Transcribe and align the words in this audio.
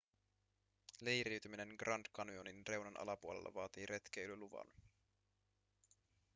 leiriytyminen 1.07 1.73
grand 1.83 2.09
canyonin 2.17 2.63
reunan 2.67 2.97
alapuolella 3.01 3.53
vaatii 3.53 3.85
retkeilyluvan 3.85 4.67